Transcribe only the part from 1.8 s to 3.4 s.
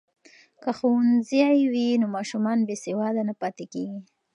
نو ماشومان بې سواده نه